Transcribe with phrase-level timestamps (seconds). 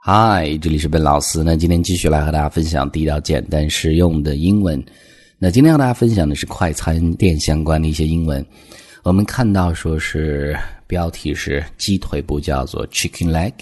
[0.00, 1.42] 嗨，这里是本老师。
[1.42, 4.82] 那今天继续来和大家分享地道、简单、实用的英文。
[5.40, 8.44] 那今天和大家分享的是快餐店相关的一些英文。
[9.02, 10.56] 我们看到说是
[10.86, 13.52] 标题是鸡腿不叫做 chicken leg，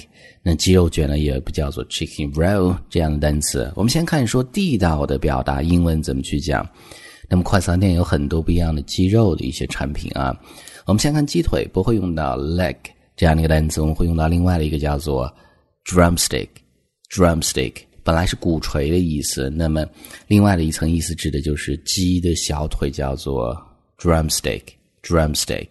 [0.43, 3.73] 那鸡肉卷呢也不叫做 chicken roll 这样的单词。
[3.75, 6.69] 我们先看说地道的表达英文怎么去讲。
[7.31, 10.39] 那么快餐店有很多不一样的鸡肉的一些产品啊。
[10.85, 12.77] 我们先看鸡腿，不会用到 leg
[13.17, 15.33] 这样的一个单词，我们会用到另外的一个叫做。
[15.87, 19.87] Drumstick，drumstick 本来是鼓槌的意思，那么
[20.27, 23.57] 另外的一层意思指的就是鸡的小腿，叫做
[23.99, 25.69] drumstick，drumstick。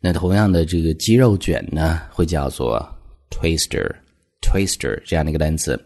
[0.00, 2.86] 那同样的这个鸡肉卷呢，会叫做
[3.30, 5.78] twister，twister 这样的一个单词。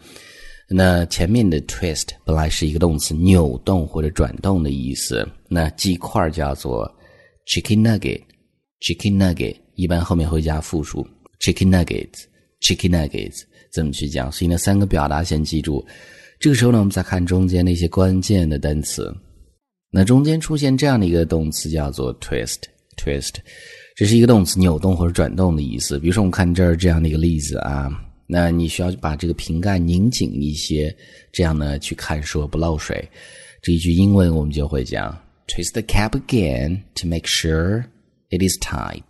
[0.69, 5.27] 那前面的 twist 本来是一个动词，扭动或者转动的意思。
[5.49, 6.85] 那鸡块叫做
[7.47, 11.07] chicken nugget，chicken nugget 一般后面会加复数
[11.41, 12.25] chicken nuggets。
[12.61, 14.31] Chicken nuggets 怎么去讲？
[14.33, 15.87] 所以呢，三个表达先记住。
[16.41, 19.15] 这个时候呢，我们再看中间那些关键的单词。
[19.91, 23.35] 那中间出现这样的一个动词叫做 twist，twist，
[23.97, 25.99] 这是一个动词，扭动或者转动的意思。
[25.99, 27.91] 比如说，我们看这儿这样的一个例子啊，
[28.27, 30.95] 那你需要把这个瓶盖拧紧一些，
[31.33, 33.09] 这样呢去看说不漏水。
[33.63, 37.85] 这一句英文我们就会讲：twist the cap again to make sure
[38.31, 39.03] it is tight.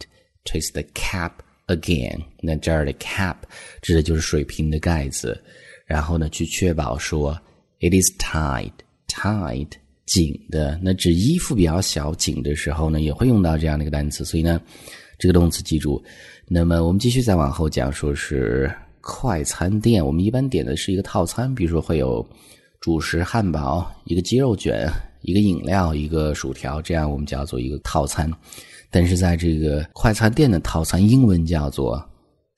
[0.45, 1.33] Twist the cap.
[1.69, 3.37] Again，那这儿的 cap
[3.83, 5.39] 指的就是水瓶的盖子，
[5.87, 7.39] 然后呢，去确保说
[7.81, 9.69] it is tight，tight
[10.07, 10.81] 紧的。
[10.83, 14.25] 那指衣服比较小紧的时候呢，也会用到这样的一个单词。
[14.25, 14.59] 所以呢，
[15.19, 16.03] 这个动词记住。
[16.47, 22.27] 那么我们继续再往后讲，说是快餐店，我们一般点的是一个套餐，比如说会有
[22.81, 28.33] 主食汉堡、一个鸡肉卷、一个饮料、一个薯条，这样我们叫做一个套餐。
[28.90, 32.04] 但是在这个快餐店的套餐，英文叫做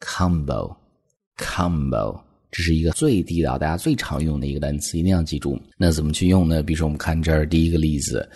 [0.02, 2.19] combo，combo，
[2.52, 5.59] 这是一个最地道、大家最常用的一个单词，一定要记住。
[5.77, 6.61] 那怎么去用呢？
[6.61, 8.27] 比如说，我们看这儿第一个例子，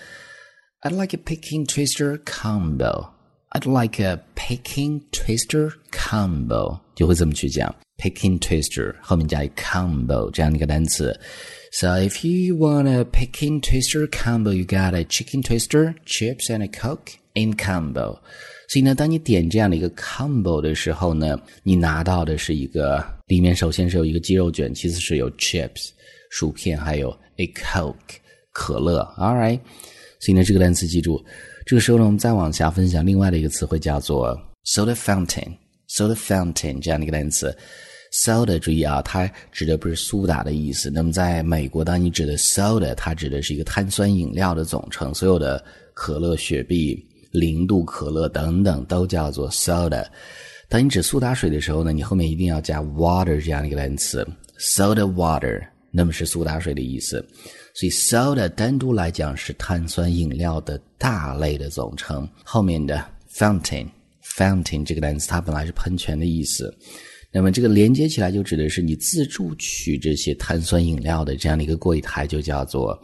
[0.82, 11.20] I'd like a Peking twister combo。I'd like a Peking twister combo，就会这么去讲，Peking twister 后面加一 combo 这样的一个单词。
[11.72, 16.68] So if you want a Peking twister combo, you got a chicken twister, chips, and a
[16.68, 17.14] Coke.
[17.37, 18.17] In combo，
[18.69, 25.89] 所以呢，当你点这样的一个 combo 的时候呢，你拿到的是一个里面首先是有一个鸡肉卷，其次是有 chips
[26.31, 27.95] 薯片，还有 a coke
[28.53, 29.01] 可乐。
[29.19, 29.59] All right，
[30.21, 31.25] 所以呢，这个单词记住。
[31.67, 35.53] 这个时候呢，我们再往下分享另外的一个词汇，叫做 soda fountain。
[35.89, 37.57] soda fountain 这样的一个单词
[38.13, 40.89] ，soda 注意啊，它指的不是苏打的意思。
[40.89, 45.65] 那么在美国，当你指的 soda，它指的是一个碳酸饮料的总称，所有的
[45.95, 47.05] 可乐、雪碧。
[47.35, 50.07] 零度可乐等等都叫做 soda。
[50.69, 54.27] 当你指苏打水的时候呢，你后面一定要加 water 这样的一个单词
[54.59, 57.23] ，soda water，那么是苏打水的意思。
[57.75, 62.27] 所以 soda 单独来讲是碳酸饮料的大类的总称。
[62.45, 66.73] 后面的 fountain，fountain 这个单词它本来是喷泉的意思，
[67.33, 72.97] 那么这个连接起来就指的是你自助取这些碳酸饮料的这样的一个柜台，就叫做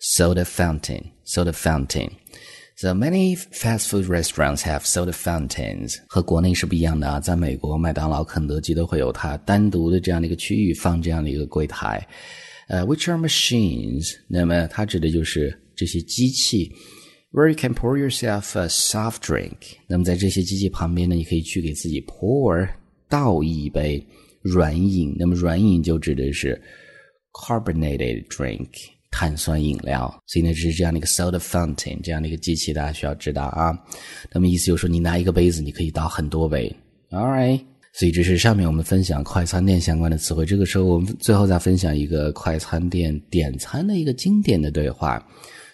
[0.00, 2.08] soda fountain，soda fountain。
[2.80, 7.18] So many fast food restaurants have soda fountains，和国内是不一样的啊。
[7.18, 12.06] 在美国，麦当劳、肯德基都会有它单独的这样的一个区域，放这样的一个柜台。
[12.68, 14.14] 呃，which are machines？
[14.28, 16.72] 那么它指的就是这些机器
[17.32, 19.56] ，where you can pour yourself a soft drink。
[19.88, 22.68] 那么在这些机器旁边呢，你可以去给自己 pour
[23.08, 24.06] 倒一杯
[24.40, 25.16] 软饮。
[25.18, 26.62] 那么软饮就指的是
[27.32, 28.68] carbonated drink。
[29.10, 33.76] 碳酸饮料，所以呢，这是这样的一个 soda fountain，这样的一个机器，大家需要知道啊。
[34.32, 36.74] 那么意思就是说，你拿一个杯子，你可以倒很多杯。
[37.10, 37.64] All right，
[37.94, 40.44] 所以这是上面我们分享快餐店相关的词汇。
[40.44, 45.26] 这个时候，我们最后再分享一个快餐店点餐的一个经典的对话，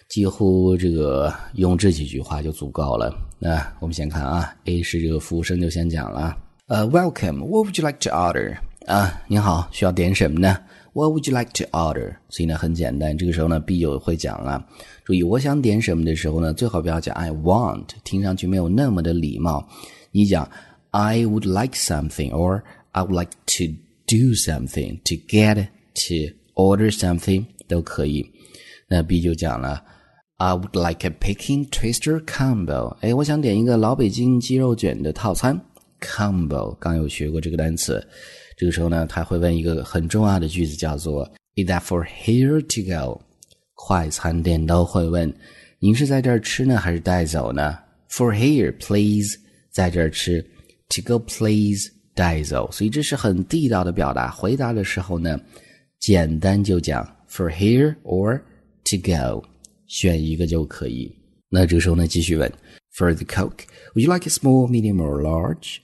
[0.09, 3.13] 几乎这个用这几句话就足够了。
[3.37, 8.55] 那我们先看啊，A 是这个服务生就先讲了，呃，Welcome，What would you like to order？
[8.85, 10.59] 啊，您好，需要点什么呢
[10.93, 12.17] ？What would you like to order？
[12.29, 13.17] 所以呢，很简单。
[13.17, 14.63] 这个时候呢，B 就会讲了。
[15.03, 19.67] 注意，我想点什么的时候呢，最好不要讲 I want，听上去没有那么的礼貌。
[20.11, 20.47] 你讲
[20.91, 22.61] I would like something，or
[22.91, 23.73] I would like to
[24.05, 25.65] do something，to get
[25.95, 28.31] to order something 都可以。
[28.87, 29.83] 那 B 就讲了
[30.37, 32.95] ，I would like a Peking twister combo。
[33.01, 35.59] 哎，我想点一个老北京鸡肉卷的套餐。
[35.99, 38.05] Combo 刚有学过这个单词。
[38.56, 41.24] 这个时候呢，他会问一个很重要的句子，叫做
[41.56, 43.20] "Is that for here to go？"
[43.74, 45.32] 快餐店都会问，
[45.78, 47.78] 您是在这儿吃呢，还是带走呢？
[48.10, 49.38] For here, please，
[49.70, 50.42] 在这儿吃；
[50.90, 52.70] To go, please， 带走。
[52.72, 54.30] 所以这是很地道的表达。
[54.30, 55.40] 回答的时候呢，
[55.98, 58.38] 简单就讲 for here or
[58.84, 59.42] to go，
[59.86, 61.10] 选一个就可以。
[61.48, 62.52] 那这个时候呢，继续问
[62.94, 65.78] for the Coke，would you like a small, medium or large？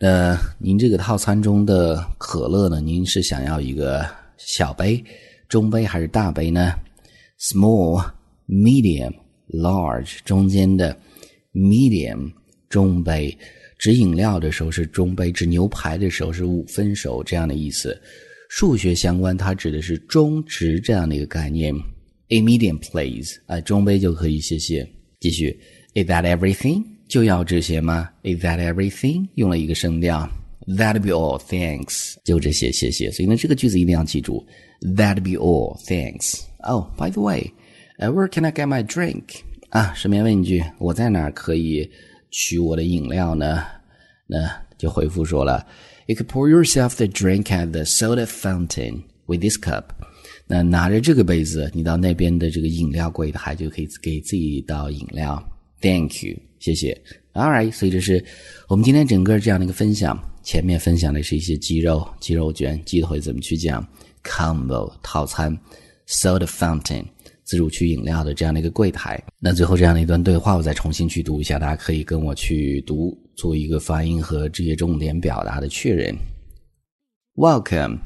[0.00, 4.06] 那您这个套餐中的可乐呢，您是想要一个
[4.36, 5.02] 小杯、
[5.48, 6.74] 中杯还是大杯呢
[7.38, 8.04] ？Small,
[8.48, 9.14] medium,
[9.48, 10.96] large，中间的
[11.52, 12.32] medium
[12.68, 13.36] 中杯。
[13.76, 18.00] 指饮料的时候是中杯，指牛排的时候是五分熟这样的意思。
[18.48, 21.74] 数学相关，它指的是中值这样的一个概念。
[22.28, 24.88] A medium please，啊，中杯就可以，谢谢。
[25.20, 25.58] 继续
[25.94, 26.84] ，Is that everything？
[27.08, 29.28] 就要这些吗？Is that everything？
[29.34, 30.28] 用了一个声调。
[30.66, 32.14] That be all, thanks。
[32.24, 33.10] 就这些，谢谢。
[33.10, 34.46] 所以呢，这个句子一定要记住。
[34.80, 36.40] That be all, thanks。
[36.58, 37.52] Oh, by the way,
[37.98, 39.42] where can I get my drink？
[39.70, 41.90] 啊，顺便问一句，我在哪儿可以？
[42.36, 43.62] 取我的饮料呢？
[44.26, 45.64] 那就回复说了
[46.06, 49.84] ，You could pour yourself the drink at the soda fountain with this cup。
[50.48, 55.40] 那拿着这个杯子，你到那边的这个饮料柜台就可以给自己倒饮料。
[55.80, 57.00] Thank you，谢谢。
[57.32, 58.24] All right，所以这是
[58.68, 60.18] 我们今天整个这样的一个分享。
[60.42, 63.86] 前面分享的是一些鸡肉、鸡肉卷，记得会怎么去讲
[64.22, 65.58] combo 套餐
[66.06, 67.04] ，soda fountain。
[67.44, 69.22] 自助区饮料的这样的一个柜台。
[69.38, 76.16] 那最后这样的一段对话，我再重新去读一下，大家可以跟我去读，做一个发音和这些重点表达的确认。
[77.34, 77.98] Welcome.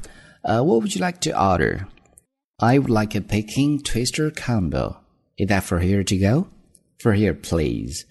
[0.43, 1.85] Uh, what would you like to order?
[2.57, 4.97] I would like a Peking Twister combo.
[5.37, 6.47] Is that for here to go?
[6.98, 8.04] For here, please.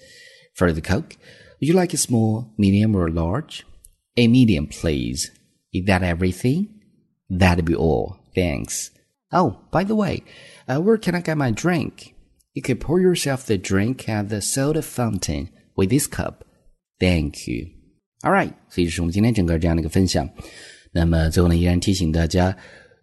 [0.55, 1.17] For the Coke,
[1.59, 3.65] would you like a small, medium, or large?
[4.17, 5.31] A medium, please.
[5.73, 6.67] Is that everything?
[7.29, 8.17] That'd be all.
[8.35, 8.91] Thanks.
[9.31, 10.23] Oh, by the way,
[10.67, 12.13] uh, where can I get my drink?
[12.53, 16.45] You can pour yourself the drink at the soda fountain with this cup.
[16.99, 17.71] Thank you.
[18.23, 20.29] All right，所以这是我们今天整个这样的一个分享。
[20.91, 22.55] 那么最后呢，依然提醒大家，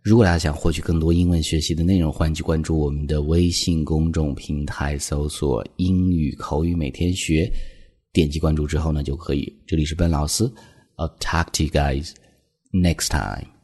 [0.06, 7.52] 如果大家想获取更多英文学习的内容，欢迎去关注我们的微信公众平台，搜索“英语口语每天学”，
[8.14, 9.52] 点击关注之后呢，就可以。
[9.66, 10.44] 这里是本老师
[10.98, 12.12] ，I'll talk to you guys
[12.72, 13.55] next time.